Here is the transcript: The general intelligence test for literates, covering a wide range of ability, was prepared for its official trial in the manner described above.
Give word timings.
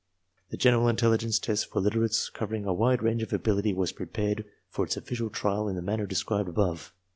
The 0.49 0.57
general 0.57 0.87
intelligence 0.87 1.37
test 1.37 1.67
for 1.67 1.79
literates, 1.79 2.27
covering 2.31 2.65
a 2.65 2.73
wide 2.73 3.03
range 3.03 3.21
of 3.21 3.31
ability, 3.31 3.71
was 3.75 3.91
prepared 3.91 4.45
for 4.67 4.83
its 4.83 4.97
official 4.97 5.29
trial 5.29 5.69
in 5.69 5.75
the 5.75 5.81
manner 5.83 6.07
described 6.07 6.49
above. 6.49 6.91